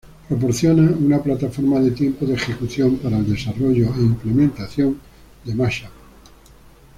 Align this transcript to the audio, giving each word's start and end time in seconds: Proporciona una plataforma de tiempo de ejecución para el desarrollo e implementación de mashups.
Proporciona 0.27 0.95
una 0.97 1.21
plataforma 1.21 1.79
de 1.79 1.91
tiempo 1.91 2.25
de 2.25 2.33
ejecución 2.33 2.97
para 2.97 3.19
el 3.19 3.31
desarrollo 3.31 3.93
e 3.95 4.01
implementación 4.01 4.99
de 5.45 5.53
mashups. 5.53 5.93